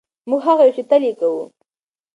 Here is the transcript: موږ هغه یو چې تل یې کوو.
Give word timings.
موږ 0.29 0.41
هغه 0.47 0.63
یو 0.67 0.75
چې 0.77 0.83
تل 0.89 1.01
یې 1.07 1.13
کوو. 1.19 1.43